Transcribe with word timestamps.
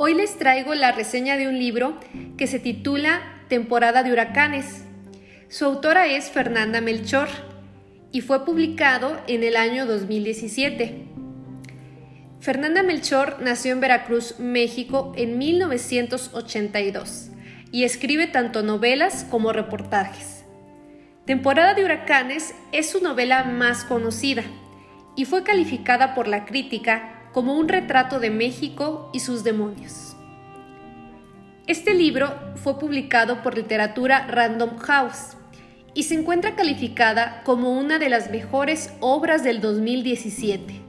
Hoy 0.00 0.14
les 0.14 0.38
traigo 0.38 0.76
la 0.76 0.92
reseña 0.92 1.36
de 1.36 1.48
un 1.48 1.58
libro 1.58 1.98
que 2.36 2.46
se 2.46 2.60
titula 2.60 3.20
Temporada 3.48 4.04
de 4.04 4.12
Huracanes. 4.12 4.84
Su 5.48 5.64
autora 5.64 6.06
es 6.06 6.30
Fernanda 6.30 6.80
Melchor 6.80 7.26
y 8.12 8.20
fue 8.20 8.44
publicado 8.44 9.20
en 9.26 9.42
el 9.42 9.56
año 9.56 9.86
2017. 9.86 11.04
Fernanda 12.38 12.84
Melchor 12.84 13.42
nació 13.42 13.72
en 13.72 13.80
Veracruz, 13.80 14.38
México, 14.38 15.12
en 15.16 15.36
1982 15.36 17.30
y 17.72 17.82
escribe 17.82 18.28
tanto 18.28 18.62
novelas 18.62 19.26
como 19.28 19.52
reportajes. 19.52 20.44
Temporada 21.26 21.74
de 21.74 21.84
Huracanes 21.84 22.54
es 22.70 22.88
su 22.88 23.02
novela 23.02 23.42
más 23.42 23.82
conocida 23.82 24.44
y 25.16 25.24
fue 25.24 25.42
calificada 25.42 26.14
por 26.14 26.28
la 26.28 26.44
crítica 26.44 27.17
como 27.32 27.54
un 27.54 27.68
retrato 27.68 28.20
de 28.20 28.30
México 28.30 29.10
y 29.12 29.20
sus 29.20 29.44
demonios. 29.44 30.16
Este 31.66 31.92
libro 31.92 32.34
fue 32.56 32.78
publicado 32.78 33.42
por 33.42 33.56
Literatura 33.56 34.26
Random 34.26 34.78
House 34.78 35.36
y 35.92 36.04
se 36.04 36.14
encuentra 36.14 36.54
calificada 36.54 37.42
como 37.44 37.72
una 37.72 37.98
de 37.98 38.08
las 38.08 38.30
mejores 38.30 38.92
obras 39.00 39.44
del 39.44 39.60
2017. 39.60 40.80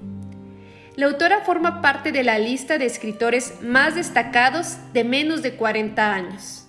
La 0.95 1.07
autora 1.07 1.41
forma 1.41 1.81
parte 1.81 2.11
de 2.11 2.23
la 2.23 2.39
lista 2.39 2.77
de 2.77 2.85
escritores 2.85 3.61
más 3.61 3.95
destacados 3.95 4.77
de 4.93 5.03
menos 5.03 5.41
de 5.41 5.55
40 5.55 6.13
años. 6.13 6.67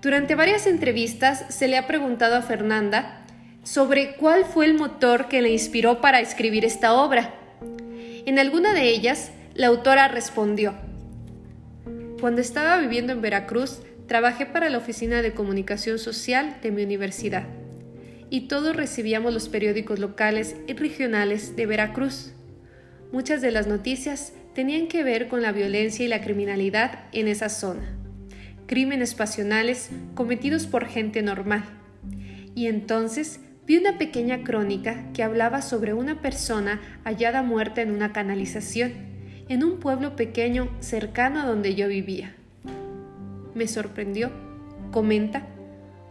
Durante 0.00 0.34
varias 0.34 0.66
entrevistas 0.66 1.44
se 1.48 1.68
le 1.68 1.76
ha 1.76 1.86
preguntado 1.86 2.36
a 2.36 2.42
Fernanda 2.42 3.24
sobre 3.64 4.14
cuál 4.14 4.44
fue 4.44 4.66
el 4.66 4.74
motor 4.74 5.28
que 5.28 5.42
le 5.42 5.50
inspiró 5.50 6.00
para 6.00 6.20
escribir 6.20 6.64
esta 6.64 6.94
obra 6.94 7.34
en 8.28 8.38
alguna 8.38 8.74
de 8.74 8.88
ellas, 8.88 9.32
la 9.54 9.68
autora 9.68 10.08
respondió, 10.08 10.74
Cuando 12.20 12.40
estaba 12.40 12.78
viviendo 12.78 13.12
en 13.12 13.22
Veracruz, 13.22 13.80
trabajé 14.06 14.46
para 14.46 14.70
la 14.70 14.78
Oficina 14.78 15.22
de 15.22 15.32
Comunicación 15.32 15.98
Social 15.98 16.56
de 16.62 16.70
mi 16.70 16.82
universidad 16.82 17.44
y 18.30 18.42
todos 18.42 18.76
recibíamos 18.76 19.32
los 19.32 19.48
periódicos 19.48 19.98
locales 19.98 20.56
y 20.66 20.74
regionales 20.74 21.56
de 21.56 21.66
Veracruz. 21.66 22.32
Muchas 23.12 23.40
de 23.40 23.50
las 23.50 23.66
noticias 23.66 24.32
tenían 24.54 24.88
que 24.88 25.02
ver 25.02 25.28
con 25.28 25.42
la 25.42 25.52
violencia 25.52 26.04
y 26.04 26.08
la 26.08 26.20
criminalidad 26.20 27.06
en 27.12 27.28
esa 27.28 27.48
zona, 27.48 27.96
crímenes 28.66 29.14
pasionales 29.14 29.90
cometidos 30.14 30.66
por 30.66 30.86
gente 30.86 31.22
normal. 31.22 31.64
Y 32.54 32.66
entonces 32.66 33.40
vi 33.68 33.76
una 33.76 33.98
pequeña 33.98 34.44
crónica 34.44 35.12
que 35.12 35.22
hablaba 35.22 35.60
sobre 35.60 35.92
una 35.92 36.22
persona 36.22 36.80
hallada 37.04 37.42
muerta 37.42 37.82
en 37.82 37.90
una 37.90 38.14
canalización, 38.14 38.92
en 39.50 39.62
un 39.62 39.78
pueblo 39.78 40.16
pequeño 40.16 40.70
cercano 40.80 41.40
a 41.40 41.44
donde 41.44 41.74
yo 41.74 41.86
vivía. 41.86 42.34
Me 43.54 43.68
sorprendió, 43.68 44.30
comenta, 44.90 45.46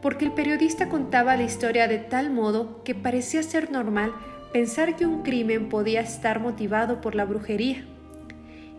porque 0.03 0.25
el 0.25 0.33
periodista 0.33 0.87
contaba 0.87 1.35
la 1.35 1.43
historia 1.43 1.87
de 1.87 1.97
tal 1.97 2.29
modo 2.29 2.83
que 2.83 2.93
parecía 2.93 3.41
ser 3.41 3.71
normal 3.71 4.13
pensar 4.53 4.95
que 4.95 5.07
un 5.07 5.23
crimen 5.23 5.67
podía 5.67 6.01
estar 6.01 6.39
motivado 6.39 7.01
por 7.01 7.15
la 7.15 7.25
brujería. 7.25 7.83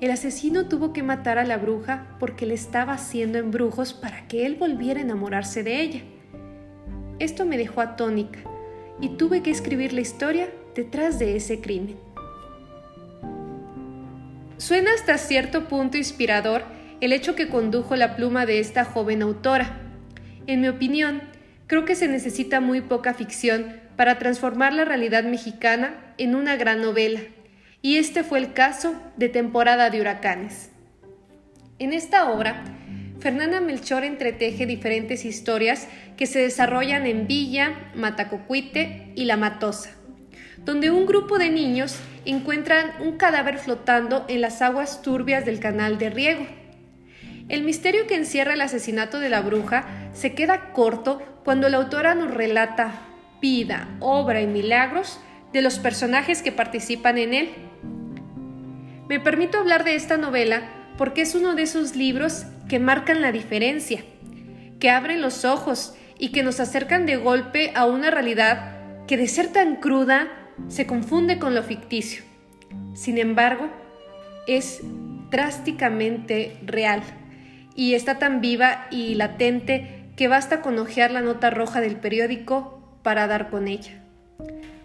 El 0.01 0.13
asesino 0.13 0.69
tuvo 0.69 0.93
que 0.93 1.03
matar 1.03 1.39
a 1.39 1.45
la 1.45 1.57
bruja 1.57 2.17
porque 2.21 2.47
le 2.47 2.55
estaba 2.55 2.93
haciendo 2.93 3.39
embrujos 3.39 3.93
para 3.93 4.29
que 4.29 4.47
él 4.47 4.55
volviera 4.55 5.01
a 5.01 5.03
enamorarse 5.03 5.65
de 5.65 5.81
ella. 5.81 6.03
Esto 7.19 7.45
me 7.45 7.59
dejó 7.59 7.81
atónica 7.81 8.39
y 9.01 9.11
tuve 9.11 9.43
que 9.43 9.51
escribir 9.51 9.93
la 9.93 10.01
historia 10.01 10.51
detrás 10.75 11.19
de 11.19 11.37
ese 11.37 11.61
crimen. 11.61 11.97
Suena 14.57 14.93
hasta 14.93 15.19
cierto 15.19 15.69
punto 15.69 15.97
inspirador 15.97 16.63
el 17.01 17.13
hecho 17.13 17.35
que 17.35 17.49
condujo 17.49 17.95
la 17.97 18.17
pluma 18.17 18.45
de 18.45 18.59
esta 18.59 18.85
joven 18.85 19.23
autora. 19.23 19.81
En 20.47 20.61
mi 20.61 20.69
opinión, 20.69 21.23
creo 21.67 21.85
que 21.85 21.95
se 21.95 22.09
necesita 22.09 22.61
muy 22.61 22.81
poca 22.81 23.15
ficción 23.15 23.77
para 23.97 24.19
transformar 24.19 24.73
la 24.73 24.85
realidad 24.85 25.25
mexicana 25.25 25.95
en 26.19 26.35
una 26.35 26.57
gran 26.57 26.81
novela, 26.81 27.21
y 27.83 27.97
este 27.97 28.25
fue 28.25 28.39
el 28.39 28.53
caso 28.53 28.95
de 29.17 29.29
Temporada 29.29 29.91
de 29.91 30.01
Huracanes. 30.01 30.71
En 31.79 31.93
esta 31.93 32.31
obra, 32.31 32.65
Fernanda 33.21 33.61
Melchor 33.61 34.05
entreteje 34.05 34.65
diferentes 34.65 35.25
historias 35.25 35.89
que 36.17 36.27
se 36.27 36.39
desarrollan 36.39 37.05
en 37.05 37.27
Villa, 37.27 37.91
Matacocuite 37.95 39.13
y 39.17 39.25
La 39.25 39.37
Matosa, 39.37 39.91
donde 40.59 40.93
un 40.93 41.05
grupo 41.05 41.37
de 41.37 41.51
niños 41.51 41.99
encuentran 42.25 42.93
un 43.01 43.17
cadáver 43.17 43.59
flotando 43.59 44.25
en 44.29 44.41
las 44.41 44.63
aguas 44.63 45.03
turbias 45.03 45.45
del 45.45 45.59
canal 45.59 45.99
de 45.99 46.11
riego. 46.11 46.47
El 47.49 47.65
misterio 47.65 48.07
que 48.07 48.15
encierra 48.15 48.55
el 48.55 48.61
asesinato 48.61 49.19
de 49.19 49.31
la 49.31 49.41
bruja 49.41 49.87
se 50.13 50.35
queda 50.35 50.73
corto 50.73 51.21
cuando 51.45 51.69
la 51.69 51.79
autora 51.79 52.15
nos 52.15 52.33
relata 52.33 53.01
vida, 53.41 53.89
obra 53.99 54.43
y 54.43 54.47
milagros 54.47 55.19
de 55.53 55.63
los 55.63 55.81
personajes 55.81 56.43
que 56.43 56.53
participan 56.53 57.19
en 57.19 57.35
él. 57.35 57.49
Me 59.09 59.19
permito 59.19 59.59
hablar 59.59 59.83
de 59.83 59.97
esta 59.97 60.19
novela 60.19 60.78
porque 60.99 61.23
es 61.23 61.35
uno 61.35 61.55
de 61.55 61.63
esos 61.63 61.97
libros 61.97 62.45
que 62.69 62.81
marcan 62.81 63.23
la 63.23 63.33
diferencia, 63.33 64.03
que 64.81 64.91
abren 64.91 65.23
los 65.23 65.45
ojos 65.45 65.95
y 66.19 66.33
que 66.33 66.43
nos 66.43 66.61
acercan 66.61 67.07
de 67.07 67.17
golpe 67.17 67.73
a 67.75 67.87
una 67.87 68.11
realidad 68.11 69.07
que 69.07 69.17
de 69.17 69.29
ser 69.29 69.49
tan 69.53 69.77
cruda 69.77 70.29
se 70.67 70.87
confunde 70.87 71.39
con 71.39 71.55
lo 71.55 71.63
ficticio. 71.63 72.25
Sin 72.95 73.17
embargo, 73.17 73.71
es 74.49 74.81
drásticamente 75.31 76.57
real 76.65 77.03
y 77.77 77.95
está 77.95 78.19
tan 78.19 78.41
viva 78.41 78.89
y 78.91 79.15
latente 79.15 80.11
que 80.17 80.27
basta 80.27 80.63
con 80.63 80.79
hojear 80.79 81.13
la 81.13 81.21
nota 81.21 81.51
roja 81.51 81.81
del 81.81 81.97
periódico 81.97 82.99
para 83.05 83.29
dar 83.29 83.51
con 83.51 83.69
ella. 83.69 83.98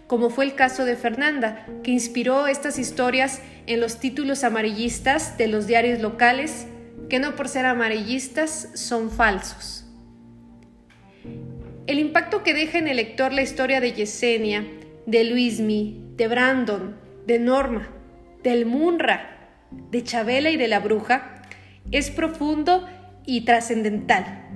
Como 0.06 0.30
fue 0.30 0.44
el 0.44 0.54
caso 0.54 0.84
de 0.84 0.96
Fernanda, 0.96 1.66
que 1.82 1.90
inspiró 1.90 2.46
estas 2.46 2.78
historias 2.78 3.40
en 3.66 3.80
los 3.80 3.98
títulos 3.98 4.44
amarillistas 4.44 5.38
de 5.38 5.48
los 5.48 5.66
diarios 5.66 6.00
locales 6.00 6.66
que 7.08 7.18
no 7.18 7.36
por 7.36 7.48
ser 7.48 7.66
amarillistas 7.66 8.70
son 8.74 9.10
falsos. 9.10 9.86
El 11.86 11.98
impacto 11.98 12.42
que 12.42 12.54
deja 12.54 12.78
en 12.78 12.88
el 12.88 12.96
lector 12.96 13.32
la 13.32 13.42
historia 13.42 13.80
de 13.80 13.92
Yesenia, 13.92 14.66
de 15.06 15.24
Luismi, 15.24 16.02
de 16.16 16.28
Brandon, 16.28 16.96
de 17.26 17.38
Norma, 17.38 17.90
del 18.42 18.66
Munra, 18.66 19.50
de 19.90 20.02
Chabela 20.02 20.50
y 20.50 20.56
de 20.56 20.68
la 20.68 20.80
bruja 20.80 21.42
es 21.90 22.10
profundo 22.10 22.86
y 23.26 23.42
trascendental. 23.42 24.48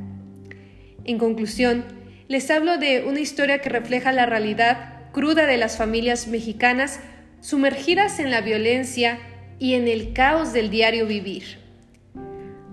En 1.04 1.18
conclusión, 1.18 1.84
les 2.28 2.50
hablo 2.50 2.78
de 2.78 3.04
una 3.04 3.20
historia 3.20 3.60
que 3.60 3.68
refleja 3.68 4.12
la 4.12 4.26
realidad 4.26 4.97
cruda 5.12 5.46
de 5.46 5.56
las 5.56 5.76
familias 5.76 6.26
mexicanas 6.28 7.00
sumergidas 7.40 8.18
en 8.18 8.30
la 8.30 8.40
violencia 8.40 9.18
y 9.58 9.74
en 9.74 9.88
el 9.88 10.12
caos 10.12 10.52
del 10.52 10.70
diario 10.70 11.06
vivir. 11.06 11.58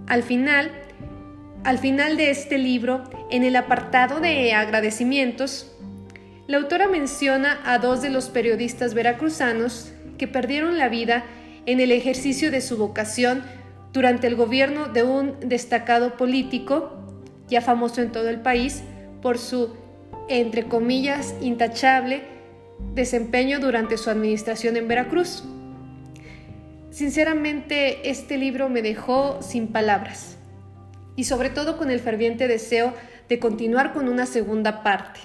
Al 0.07 0.23
final, 0.23 0.71
al 1.63 1.79
final 1.79 2.17
de 2.17 2.29
este 2.29 2.57
libro, 2.57 3.03
en 3.31 3.43
el 3.43 3.55
apartado 3.55 4.19
de 4.19 4.53
agradecimientos, 4.53 5.71
la 6.47 6.57
autora 6.57 6.87
menciona 6.87 7.59
a 7.65 7.79
dos 7.79 8.01
de 8.03 8.11
los 8.11 8.29
periodistas 8.29 8.93
veracruzanos 8.93 9.91
que 10.17 10.27
perdieron 10.27 10.77
la 10.77 10.89
vida 10.89 11.25
en 11.65 11.79
el 11.79 11.91
ejercicio 11.91 12.51
de 12.51 12.61
su 12.61 12.77
vocación 12.77 13.43
durante 13.93 14.27
el 14.27 14.35
gobierno 14.35 14.87
de 14.87 15.03
un 15.03 15.39
destacado 15.39 16.17
político, 16.17 16.91
ya 17.47 17.61
famoso 17.61 18.01
en 18.01 18.11
todo 18.11 18.29
el 18.29 18.41
país, 18.41 18.83
por 19.21 19.39
su, 19.39 19.75
entre 20.27 20.67
comillas, 20.67 21.35
intachable 21.41 22.23
desempeño 22.93 23.59
durante 23.59 23.97
su 23.97 24.09
administración 24.09 24.77
en 24.77 24.87
Veracruz. 24.87 25.43
Sinceramente, 26.91 28.09
este 28.09 28.37
libro 28.37 28.69
me 28.69 28.81
dejó 28.81 29.41
sin 29.41 29.67
palabras 29.67 30.37
y 31.15 31.25
sobre 31.25 31.49
todo 31.49 31.77
con 31.77 31.91
el 31.91 31.99
ferviente 31.99 32.47
deseo 32.47 32.93
de 33.27 33.39
continuar 33.39 33.93
con 33.93 34.07
una 34.07 34.25
segunda 34.25 34.83
parte. 34.83 35.19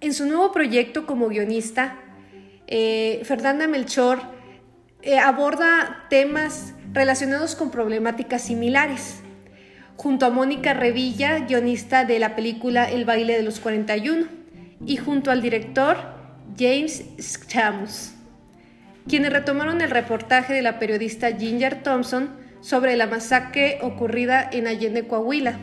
En 0.00 0.12
su 0.12 0.26
nuevo 0.26 0.52
proyecto 0.52 1.06
como 1.06 1.28
guionista, 1.28 1.98
eh, 2.66 3.22
Fernanda 3.24 3.66
Melchor 3.66 4.20
eh, 5.02 5.18
aborda 5.18 6.06
temas 6.10 6.74
relacionados 6.92 7.54
con 7.54 7.70
problemáticas 7.70 8.42
similares, 8.42 9.23
junto 10.04 10.26
a 10.26 10.30
Mónica 10.30 10.74
Revilla, 10.74 11.38
guionista 11.38 12.04
de 12.04 12.18
la 12.18 12.36
película 12.36 12.84
El 12.84 13.06
baile 13.06 13.38
de 13.38 13.42
los 13.42 13.58
41, 13.58 14.26
y 14.84 14.98
junto 14.98 15.30
al 15.30 15.40
director 15.40 15.96
James 16.58 17.06
Schamus 17.18 18.12
quienes 19.08 19.32
retomaron 19.32 19.80
el 19.80 19.90
reportaje 19.90 20.52
de 20.52 20.60
la 20.60 20.78
periodista 20.78 21.32
Ginger 21.32 21.82
Thompson 21.82 22.36
sobre 22.60 22.96
la 22.96 23.06
masacre 23.06 23.78
ocurrida 23.80 24.46
en 24.52 24.66
Allende, 24.66 25.06
Coahuila, 25.06 25.58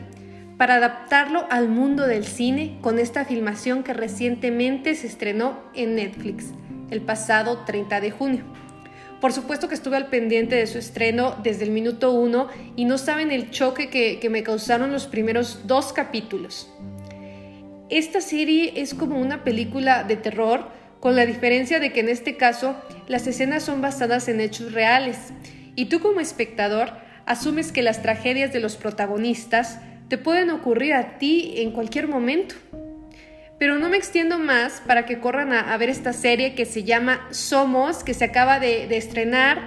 para 0.57 0.75
adaptarlo 0.75 1.45
al 1.51 1.67
mundo 1.67 2.07
del 2.07 2.25
cine 2.25 2.79
con 2.81 2.97
esta 2.97 3.25
filmación 3.25 3.83
que 3.83 3.93
recientemente 3.93 4.95
se 4.95 5.05
estrenó 5.05 5.59
en 5.75 5.95
Netflix 5.95 6.47
el 6.89 7.01
pasado 7.01 7.59
30 7.65 8.01
de 8.01 8.11
junio. 8.11 8.43
Por 9.21 9.33
supuesto 9.33 9.69
que 9.69 9.75
estuve 9.75 9.97
al 9.97 10.07
pendiente 10.07 10.55
de 10.55 10.65
su 10.65 10.79
estreno 10.79 11.37
desde 11.43 11.63
el 11.63 11.69
minuto 11.69 12.11
uno 12.11 12.47
y 12.75 12.85
no 12.85 12.97
saben 12.97 13.31
el 13.31 13.51
choque 13.51 13.87
que, 13.89 14.19
que 14.19 14.29
me 14.31 14.41
causaron 14.41 14.91
los 14.91 15.05
primeros 15.05 15.67
dos 15.67 15.93
capítulos. 15.93 16.73
Esta 17.89 18.19
serie 18.19 18.73
es 18.77 18.95
como 18.95 19.19
una 19.19 19.43
película 19.43 20.03
de 20.03 20.15
terror, 20.15 20.69
con 20.99 21.15
la 21.15 21.27
diferencia 21.27 21.79
de 21.79 21.93
que 21.93 21.99
en 21.99 22.09
este 22.09 22.35
caso 22.35 22.75
las 23.07 23.27
escenas 23.27 23.63
son 23.63 23.81
basadas 23.81 24.27
en 24.27 24.41
hechos 24.41 24.71
reales 24.71 25.17
y 25.75 25.85
tú 25.85 25.99
como 25.99 26.19
espectador 26.19 26.89
asumes 27.25 27.71
que 27.71 27.83
las 27.83 28.01
tragedias 28.01 28.51
de 28.53 28.59
los 28.59 28.75
protagonistas 28.75 29.79
te 30.07 30.17
pueden 30.17 30.49
ocurrir 30.49 30.93
a 30.93 31.19
ti 31.19 31.53
en 31.57 31.71
cualquier 31.71 32.07
momento. 32.07 32.55
Pero 33.61 33.77
no 33.77 33.89
me 33.89 33.97
extiendo 33.97 34.39
más 34.39 34.81
para 34.87 35.05
que 35.05 35.19
corran 35.19 35.53
a, 35.53 35.77
ver 35.77 35.89
esta 35.89 36.13
serie 36.13 36.55
que 36.55 36.65
se 36.65 36.83
llama 36.83 37.27
Somos, 37.29 38.03
que 38.03 38.15
se 38.15 38.25
acaba 38.25 38.59
de, 38.59 38.87
estrenar 38.97 39.61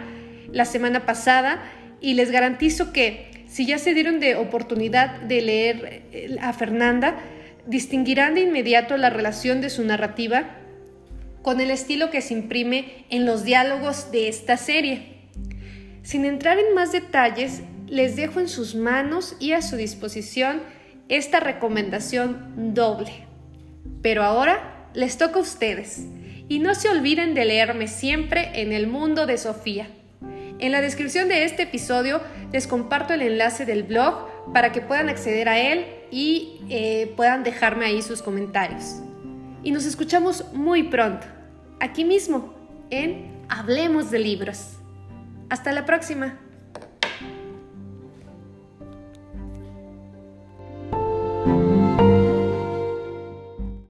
la 0.50 0.64
semana 0.64 1.06
pasada 1.06 1.62
y 2.00 2.14
les 2.14 2.32
garantizo 2.32 2.92
que 2.92 3.44
si 3.46 3.66
ya 3.66 3.78
se 3.78 3.94
dieron 3.94 4.18
de 4.18 4.34
oportunidad 4.34 5.20
de 5.20 5.42
leer 5.42 6.02
eh, 6.10 6.36
a 6.40 6.52
Fernanda, 6.52 7.20
distinguirán 7.68 8.34
de 8.34 8.40
inmediato 8.40 8.96
la 8.96 9.10
relación 9.10 9.60
de 9.60 9.70
su 9.70 9.84
narrativa 9.84 10.56
con 11.42 11.60
el 11.60 11.70
estilo 11.70 12.10
que 12.10 12.20
se 12.20 12.34
imprime 12.34 13.04
en 13.10 13.24
los 13.24 13.44
diálogos 13.44 14.10
de 14.10 14.26
esta 14.26 14.56
serie. 14.56 15.28
Sin 16.02 16.24
entrar 16.24 16.58
en 16.58 16.74
más 16.74 16.90
detalles, 16.90 17.62
les 17.86 18.16
dejo 18.16 18.40
en 18.40 18.48
sus 18.48 18.74
manos 18.74 19.36
y 19.38 19.52
a 19.52 19.62
su 19.62 19.76
disposición 19.76 20.62
esta 21.08 21.38
recomendación 21.38 22.74
doble. 22.74 23.33
Pero 24.02 24.22
ahora 24.22 24.88
les 24.94 25.18
toca 25.18 25.38
a 25.38 25.42
ustedes. 25.42 26.06
Y 26.48 26.58
no 26.58 26.74
se 26.74 26.88
olviden 26.88 27.34
de 27.34 27.44
leerme 27.44 27.88
siempre 27.88 28.60
en 28.60 28.72
el 28.72 28.86
mundo 28.86 29.26
de 29.26 29.38
Sofía. 29.38 29.88
En 30.58 30.72
la 30.72 30.80
descripción 30.80 31.28
de 31.28 31.44
este 31.44 31.64
episodio 31.64 32.20
les 32.52 32.66
comparto 32.66 33.14
el 33.14 33.22
enlace 33.22 33.66
del 33.66 33.82
blog 33.82 34.28
para 34.52 34.72
que 34.72 34.80
puedan 34.80 35.08
acceder 35.08 35.48
a 35.48 35.58
él 35.58 35.86
y 36.10 36.60
eh, 36.68 37.12
puedan 37.16 37.42
dejarme 37.42 37.86
ahí 37.86 38.02
sus 38.02 38.22
comentarios. 38.22 39.00
Y 39.62 39.72
nos 39.72 39.84
escuchamos 39.86 40.52
muy 40.52 40.84
pronto, 40.84 41.26
aquí 41.80 42.04
mismo, 42.04 42.54
en 42.90 43.32
Hablemos 43.48 44.10
de 44.10 44.18
Libros. 44.18 44.76
Hasta 45.48 45.72
la 45.72 45.84
próxima. 45.86 46.38